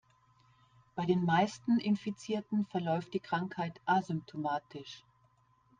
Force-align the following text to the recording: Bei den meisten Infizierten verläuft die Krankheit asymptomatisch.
Bei 0.95 1.05
den 1.05 1.25
meisten 1.25 1.77
Infizierten 1.79 2.65
verläuft 2.65 3.13
die 3.13 3.19
Krankheit 3.19 3.79
asymptomatisch. 3.85 5.03